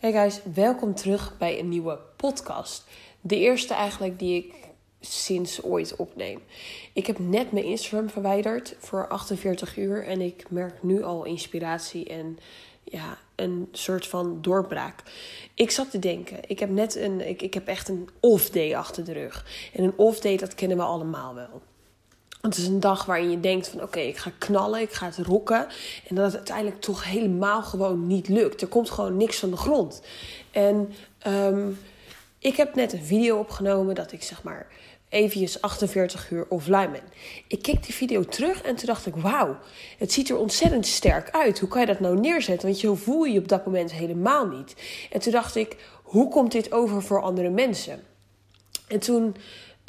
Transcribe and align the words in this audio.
Hey 0.00 0.12
guys, 0.12 0.40
welkom 0.54 0.94
terug 0.94 1.38
bij 1.38 1.58
een 1.58 1.68
nieuwe 1.68 1.98
podcast. 2.16 2.84
De 3.20 3.36
eerste 3.36 3.74
eigenlijk 3.74 4.18
die 4.18 4.36
ik 4.36 4.54
sinds 5.00 5.62
ooit 5.62 5.96
opneem. 5.96 6.42
Ik 6.92 7.06
heb 7.06 7.18
net 7.18 7.52
mijn 7.52 7.64
Instagram 7.64 8.10
verwijderd 8.10 8.76
voor 8.78 9.08
48 9.08 9.76
uur 9.76 10.06
en 10.06 10.20
ik 10.20 10.50
merk 10.50 10.82
nu 10.82 11.02
al 11.02 11.24
inspiratie 11.24 12.08
en 12.08 12.38
ja, 12.84 13.18
een 13.34 13.68
soort 13.72 14.06
van 14.06 14.38
doorbraak. 14.42 15.02
Ik 15.54 15.70
zat 15.70 15.90
te 15.90 15.98
denken, 15.98 16.38
ik 16.46 16.58
heb 16.58 16.70
net 16.70 16.94
een, 16.94 17.28
ik, 17.28 17.42
ik 17.42 17.54
heb 17.54 17.66
echt 17.66 17.88
een 17.88 18.08
off 18.20 18.50
day 18.50 18.76
achter 18.76 19.04
de 19.04 19.12
rug. 19.12 19.46
En 19.74 19.84
een 19.84 19.96
off 19.96 20.20
day, 20.20 20.36
dat 20.36 20.54
kennen 20.54 20.76
we 20.76 20.82
allemaal 20.82 21.34
wel. 21.34 21.62
Het 22.40 22.56
is 22.56 22.66
een 22.66 22.80
dag 22.80 23.04
waarin 23.04 23.30
je 23.30 23.40
denkt 23.40 23.68
van 23.68 23.82
oké, 23.82 23.98
ik 23.98 24.16
ga 24.16 24.30
knallen, 24.38 24.80
ik 24.80 24.92
ga 24.92 25.06
het 25.06 25.16
rocken. 25.16 25.66
En 26.08 26.14
dat 26.14 26.24
het 26.24 26.34
uiteindelijk 26.34 26.80
toch 26.80 27.04
helemaal 27.04 27.62
gewoon 27.62 28.06
niet 28.06 28.28
lukt. 28.28 28.62
Er 28.62 28.68
komt 28.68 28.90
gewoon 28.90 29.16
niks 29.16 29.38
van 29.38 29.50
de 29.50 29.56
grond. 29.56 30.02
En 30.50 30.92
um, 31.26 31.78
ik 32.38 32.56
heb 32.56 32.74
net 32.74 32.92
een 32.92 33.04
video 33.04 33.38
opgenomen 33.38 33.94
dat 33.94 34.12
ik 34.12 34.22
zeg 34.22 34.42
maar 34.42 34.66
eventjes 35.08 35.60
48 35.60 36.30
uur 36.30 36.46
offline 36.48 36.90
ben. 36.90 37.02
Ik 37.46 37.62
keek 37.62 37.84
die 37.84 37.94
video 37.94 38.24
terug 38.24 38.62
en 38.62 38.76
toen 38.76 38.86
dacht 38.86 39.06
ik, 39.06 39.16
wauw, 39.16 39.58
het 39.98 40.12
ziet 40.12 40.30
er 40.30 40.36
ontzettend 40.36 40.86
sterk 40.86 41.30
uit. 41.30 41.58
Hoe 41.58 41.68
kan 41.68 41.80
je 41.80 41.86
dat 41.86 42.00
nou 42.00 42.20
neerzetten? 42.20 42.68
Want 42.68 42.80
je 42.80 42.96
voel 42.96 43.24
je 43.24 43.38
op 43.38 43.48
dat 43.48 43.66
moment 43.66 43.92
helemaal 43.92 44.46
niet. 44.46 44.74
En 45.10 45.20
toen 45.20 45.32
dacht 45.32 45.56
ik, 45.56 45.76
hoe 46.02 46.28
komt 46.28 46.52
dit 46.52 46.72
over 46.72 47.02
voor 47.02 47.22
andere 47.22 47.50
mensen? 47.50 48.02
En 48.88 48.98
toen 48.98 49.36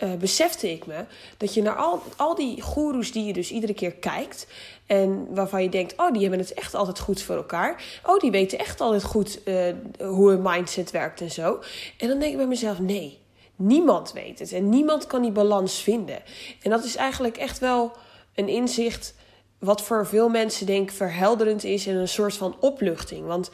uh, 0.03 0.13
besefte 0.13 0.71
ik 0.71 0.85
me 0.85 1.05
dat 1.37 1.53
je 1.53 1.61
naar 1.61 1.75
al, 1.75 2.01
al 2.15 2.35
die 2.35 2.61
goeroes 2.61 3.11
die 3.11 3.25
je 3.25 3.33
dus 3.33 3.51
iedere 3.51 3.73
keer 3.73 3.91
kijkt. 3.91 4.47
En 4.85 5.27
waarvan 5.33 5.63
je 5.63 5.69
denkt, 5.69 5.93
oh, 5.97 6.11
die 6.11 6.21
hebben 6.21 6.39
het 6.39 6.53
echt 6.53 6.75
altijd 6.75 6.99
goed 6.99 7.21
voor 7.21 7.35
elkaar. 7.35 7.83
Oh, 8.05 8.19
die 8.19 8.31
weten 8.31 8.59
echt 8.59 8.81
altijd 8.81 9.03
goed 9.03 9.39
uh, 9.45 9.73
hoe 9.99 10.31
een 10.31 10.41
mindset 10.41 10.91
werkt 10.91 11.21
en 11.21 11.31
zo. 11.31 11.59
En 11.97 12.07
dan 12.07 12.19
denk 12.19 12.31
ik 12.31 12.37
bij 12.37 12.47
mezelf, 12.47 12.79
nee, 12.79 13.19
niemand 13.55 14.11
weet 14.13 14.39
het. 14.39 14.51
En 14.51 14.69
niemand 14.69 15.07
kan 15.07 15.21
die 15.21 15.31
balans 15.31 15.81
vinden. 15.81 16.21
En 16.61 16.69
dat 16.69 16.83
is 16.83 16.95
eigenlijk 16.95 17.37
echt 17.37 17.59
wel 17.59 17.91
een 18.35 18.47
inzicht 18.47 19.13
wat 19.61 19.81
voor 19.81 20.07
veel 20.07 20.29
mensen 20.29 20.65
denk 20.65 20.89
ik 20.89 20.95
verhelderend 20.95 21.63
is 21.63 21.87
en 21.87 21.95
een 21.95 22.07
soort 22.07 22.37
van 22.37 22.55
opluchting. 22.59 23.25
Want 23.25 23.51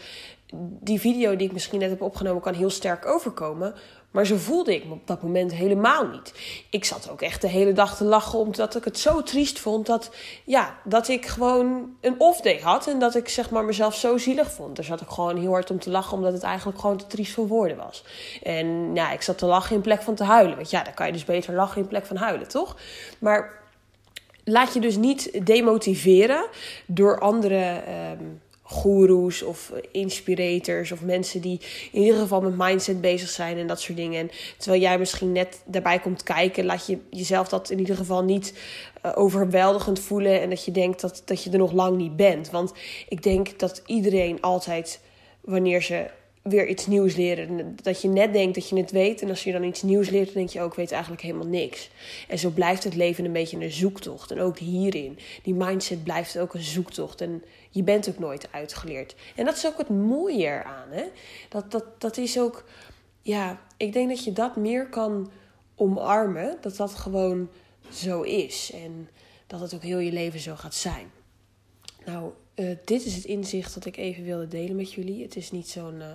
die 0.79 0.99
video 0.99 1.35
die 1.35 1.47
ik 1.47 1.53
misschien 1.53 1.79
net 1.79 1.89
heb 1.89 2.01
opgenomen 2.01 2.41
kan 2.41 2.53
heel 2.53 2.69
sterk 2.69 3.05
overkomen. 3.05 3.73
Maar 4.11 4.25
zo 4.25 4.35
voelde 4.35 4.75
ik 4.75 4.85
me 4.85 4.93
op 4.93 5.07
dat 5.07 5.21
moment 5.21 5.53
helemaal 5.53 6.07
niet. 6.07 6.33
Ik 6.69 6.85
zat 6.85 7.09
ook 7.11 7.21
echt 7.21 7.41
de 7.41 7.47
hele 7.47 7.73
dag 7.73 7.97
te 7.97 8.03
lachen 8.03 8.39
omdat 8.39 8.75
ik 8.75 8.83
het 8.83 8.99
zo 8.99 9.23
triest 9.23 9.59
vond 9.59 9.85
dat, 9.85 10.11
ja, 10.43 10.77
dat 10.83 11.07
ik 11.07 11.25
gewoon 11.25 11.95
een 12.01 12.15
off-day 12.17 12.59
had. 12.59 12.87
En 12.87 12.99
dat 12.99 13.15
ik 13.15 13.29
zeg 13.29 13.49
maar 13.49 13.65
mezelf 13.65 13.95
zo 13.95 14.17
zielig 14.17 14.51
vond. 14.51 14.75
Daar 14.75 14.85
zat 14.85 15.01
ik 15.01 15.07
gewoon 15.07 15.37
heel 15.37 15.51
hard 15.51 15.71
om 15.71 15.79
te 15.79 15.89
lachen 15.89 16.17
omdat 16.17 16.33
het 16.33 16.43
eigenlijk 16.43 16.79
gewoon 16.79 16.97
te 16.97 17.07
triest 17.07 17.33
voor 17.33 17.47
woorden 17.47 17.77
was. 17.77 18.03
En 18.43 18.95
ja, 18.95 19.11
ik 19.11 19.21
zat 19.21 19.37
te 19.37 19.45
lachen 19.45 19.75
in 19.75 19.81
plek 19.81 20.01
van 20.01 20.15
te 20.15 20.23
huilen. 20.23 20.55
Want 20.55 20.69
ja, 20.69 20.83
dan 20.83 20.93
kan 20.93 21.05
je 21.05 21.13
dus 21.13 21.25
beter 21.25 21.53
lachen 21.53 21.81
in 21.81 21.87
plek 21.87 22.05
van 22.05 22.15
huilen, 22.15 22.47
toch? 22.47 22.75
Maar 23.19 23.65
laat 24.49 24.73
je 24.73 24.79
dus 24.79 24.97
niet 24.97 25.45
demotiveren 25.45 26.45
door 26.85 27.19
andere... 27.19 27.83
Um, 28.19 28.41
goeroes 28.69 29.43
of 29.43 29.73
inspirators 29.91 30.91
of 30.91 31.01
mensen 31.01 31.41
die 31.41 31.61
in 31.91 32.01
ieder 32.01 32.19
geval 32.19 32.41
met 32.41 32.57
mindset 32.57 33.01
bezig 33.01 33.29
zijn 33.29 33.57
en 33.57 33.67
dat 33.67 33.81
soort 33.81 33.97
dingen. 33.97 34.19
En 34.19 34.31
terwijl 34.57 34.81
jij 34.81 34.99
misschien 34.99 35.31
net 35.31 35.61
daarbij 35.65 35.99
komt 35.99 36.23
kijken, 36.23 36.65
laat 36.65 36.87
je 36.87 36.97
jezelf 37.09 37.47
dat 37.47 37.69
in 37.69 37.79
ieder 37.79 37.95
geval 37.95 38.23
niet 38.23 38.53
uh, 39.05 39.11
overweldigend 39.15 39.99
voelen 39.99 40.41
en 40.41 40.49
dat 40.49 40.65
je 40.65 40.71
denkt 40.71 41.01
dat, 41.01 41.21
dat 41.25 41.43
je 41.43 41.49
er 41.49 41.57
nog 41.57 41.71
lang 41.71 41.97
niet 41.97 42.15
bent. 42.15 42.49
Want 42.49 42.73
ik 43.09 43.23
denk 43.23 43.59
dat 43.59 43.81
iedereen 43.85 44.41
altijd, 44.41 44.99
wanneer 45.41 45.81
ze 45.81 46.05
weer 46.49 46.67
iets 46.67 46.87
nieuws 46.87 47.15
leren. 47.15 47.75
Dat 47.83 48.01
je 48.01 48.07
net 48.07 48.33
denkt 48.33 48.55
dat 48.55 48.69
je 48.69 48.77
het 48.77 48.91
weet. 48.91 49.21
En 49.21 49.29
als 49.29 49.43
je 49.43 49.51
dan 49.51 49.63
iets 49.63 49.81
nieuws 49.81 50.09
leert, 50.09 50.25
dan 50.25 50.33
denk 50.33 50.49
je 50.49 50.61
ook, 50.61 50.75
weet 50.75 50.91
eigenlijk 50.91 51.21
helemaal 51.21 51.47
niks. 51.47 51.89
En 52.27 52.39
zo 52.39 52.49
blijft 52.49 52.83
het 52.83 52.95
leven 52.95 53.25
een 53.25 53.31
beetje 53.31 53.57
een 53.57 53.71
zoektocht. 53.71 54.31
En 54.31 54.39
ook 54.39 54.57
hierin. 54.57 55.19
Die 55.43 55.53
mindset 55.53 56.03
blijft 56.03 56.39
ook 56.39 56.53
een 56.53 56.61
zoektocht. 56.61 57.21
En 57.21 57.43
je 57.69 57.83
bent 57.83 58.09
ook 58.09 58.19
nooit 58.19 58.47
uitgeleerd. 58.51 59.15
En 59.35 59.45
dat 59.45 59.55
is 59.55 59.65
ook 59.65 59.77
het 59.77 59.89
mooie 59.89 60.45
eraan. 60.45 60.89
Hè? 60.89 61.03
Dat, 61.49 61.71
dat, 61.71 62.01
dat 62.01 62.17
is 62.17 62.39
ook, 62.39 62.63
ja, 63.21 63.61
ik 63.77 63.93
denk 63.93 64.09
dat 64.09 64.23
je 64.23 64.33
dat 64.33 64.55
meer 64.55 64.89
kan 64.89 65.31
omarmen. 65.75 66.57
Dat 66.61 66.75
dat 66.75 66.93
gewoon 66.95 67.49
zo 67.91 68.21
is. 68.21 68.71
En 68.73 69.09
dat 69.47 69.59
het 69.59 69.73
ook 69.73 69.83
heel 69.83 69.99
je 69.99 70.11
leven 70.11 70.39
zo 70.39 70.55
gaat 70.55 70.75
zijn. 70.75 71.11
Nou, 72.07 72.31
uh, 72.55 72.75
dit 72.85 73.05
is 73.05 73.15
het 73.15 73.25
inzicht 73.25 73.73
dat 73.73 73.85
ik 73.85 73.97
even 73.97 74.23
wilde 74.23 74.47
delen 74.47 74.75
met 74.75 74.93
jullie. 74.93 75.23
Het 75.23 75.35
is 75.35 75.51
niet 75.51 75.69
zo'n 75.69 75.95
uh, 75.95 76.05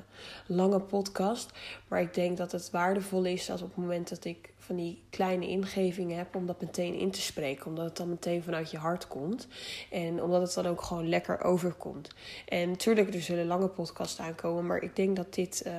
lange 0.47 0.80
podcast, 0.80 1.50
maar 1.88 2.00
ik 2.00 2.14
denk 2.14 2.36
dat 2.36 2.53
het 2.53 2.70
waardevol 2.70 3.25
is 3.25 3.47
dat 3.47 3.62
op 3.62 3.69
het 3.69 3.76
moment 3.76 4.08
dat 4.08 4.25
ik 4.25 4.52
van 4.58 4.76
die 4.76 5.02
kleine 5.10 5.48
ingevingen 5.48 6.16
heb, 6.16 6.34
om 6.34 6.47
dat 6.47 6.60
meteen 6.60 6.94
in 6.94 7.10
te 7.10 7.20
spreken. 7.20 7.66
Omdat 7.66 7.84
het 7.84 7.97
dan 7.97 8.08
meteen 8.08 8.42
vanuit 8.42 8.70
je 8.70 8.76
hart 8.76 9.08
komt. 9.08 9.48
En 9.91 10.22
omdat 10.22 10.42
het 10.42 10.54
dan 10.54 10.66
ook 10.66 10.82
gewoon 10.82 11.08
lekker 11.08 11.42
overkomt. 11.44 12.08
En 12.48 12.69
natuurlijk, 12.69 13.14
er 13.14 13.22
zullen 13.22 13.47
lange 13.47 13.69
podcasts 13.69 14.20
aankomen, 14.20 14.66
maar 14.66 14.82
ik 14.82 14.97
denk 14.97 15.16
dat 15.16 15.34
dit. 15.34 15.62
Uh, 15.66 15.78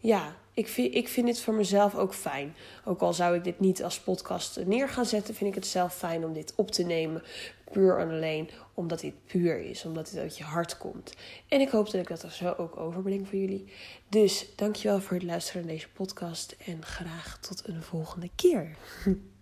ja, 0.00 0.36
ik 0.54 0.68
vind, 0.68 0.94
ik 0.94 1.08
vind 1.08 1.26
dit 1.26 1.40
voor 1.40 1.54
mezelf 1.54 1.94
ook 1.94 2.14
fijn. 2.14 2.54
Ook 2.84 3.00
al 3.00 3.12
zou 3.12 3.36
ik 3.36 3.44
dit 3.44 3.60
niet 3.60 3.84
als 3.84 4.00
podcast 4.00 4.60
neer 4.64 4.88
gaan 4.88 5.06
zetten, 5.06 5.34
vind 5.34 5.50
ik 5.50 5.56
het 5.56 5.66
zelf 5.66 5.94
fijn 5.94 6.24
om 6.24 6.32
dit 6.32 6.52
op 6.56 6.70
te 6.70 6.82
nemen. 6.82 7.22
Puur 7.72 7.98
en 7.98 8.10
alleen 8.10 8.50
omdat 8.74 9.00
dit 9.00 9.14
puur 9.26 9.60
is, 9.60 9.84
omdat 9.84 10.10
dit 10.10 10.20
uit 10.20 10.38
je 10.38 10.44
hart 10.44 10.78
komt. 10.78 11.14
En 11.48 11.60
ik 11.60 11.68
hoop 11.68 11.90
dat 11.90 12.00
ik 12.00 12.08
dat 12.08 12.22
er 12.22 12.32
zo 12.32 12.54
ook 12.56 12.76
overbreng 12.76 13.28
voor 13.28 13.38
jullie. 13.38 13.72
Dus 14.08 14.46
dankjewel 14.56 15.00
voor 15.00 15.16
het 15.16 15.26
luisteren 15.26 15.62
naar 15.62 15.72
deze 15.72 15.88
podcast 15.88 16.56
en 16.66 16.84
graag 16.84 17.38
tot 17.40 17.68
een 17.68 17.82
volgende 17.82 18.30
keer. 18.34 18.76